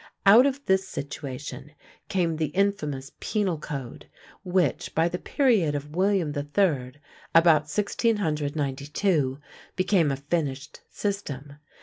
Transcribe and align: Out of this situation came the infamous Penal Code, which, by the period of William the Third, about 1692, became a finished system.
Out 0.25 0.47
of 0.47 0.65
this 0.65 0.87
situation 0.87 1.73
came 2.09 2.35
the 2.37 2.47
infamous 2.47 3.11
Penal 3.19 3.59
Code, 3.59 4.09
which, 4.43 4.95
by 4.95 5.07
the 5.07 5.19
period 5.19 5.75
of 5.75 5.95
William 5.95 6.31
the 6.31 6.41
Third, 6.41 6.99
about 7.35 7.69
1692, 7.69 9.39
became 9.75 10.11
a 10.11 10.15
finished 10.17 10.81
system. 10.89 11.57